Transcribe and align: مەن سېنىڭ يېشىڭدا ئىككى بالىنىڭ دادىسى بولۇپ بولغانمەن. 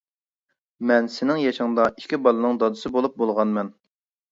مەن 0.91 1.09
سېنىڭ 1.17 1.43
يېشىڭدا 1.43 1.87
ئىككى 1.91 2.21
بالىنىڭ 2.25 2.59
دادىسى 2.65 2.95
بولۇپ 2.99 3.23
بولغانمەن. 3.23 3.73